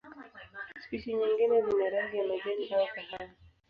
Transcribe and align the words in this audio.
Spishi 0.83 1.13
nyingine 1.13 1.61
zina 1.61 1.89
rangi 1.89 2.17
ya 2.17 2.23
majani 2.27 2.73
au 2.73 2.87
kahawa. 2.95 3.29